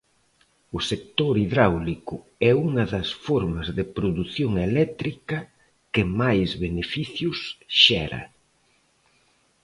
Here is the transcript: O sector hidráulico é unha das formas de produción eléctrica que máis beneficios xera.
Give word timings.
O 0.77 0.79
sector 0.89 1.33
hidráulico 1.41 2.15
é 2.49 2.51
unha 2.67 2.85
das 2.93 3.09
formas 3.25 3.67
de 3.77 3.83
produción 3.97 4.51
eléctrica 4.69 5.37
que 5.93 6.03
máis 6.21 6.49
beneficios 6.65 7.37
xera. 7.81 8.21